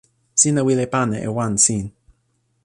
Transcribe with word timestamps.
sina 0.39 0.61
wile 0.67 0.85
pana 0.93 1.17
e 1.27 1.29
wan 1.37 1.53
sin. 1.65 1.85